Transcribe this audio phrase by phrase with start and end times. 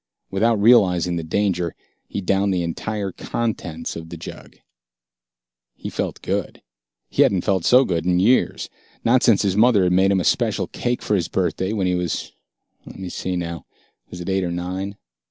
[0.31, 1.75] Without realizing the danger,
[2.07, 4.55] he downed the entire contents of the jug.
[5.75, 6.63] He felt good.
[7.07, 8.67] He hadn't felt so good in years,
[9.03, 11.93] not since his mother had made him a special cake for his birthday when he
[11.93, 12.31] was
[12.83, 13.67] let me see now,
[14.09, 14.97] was it eight or nine?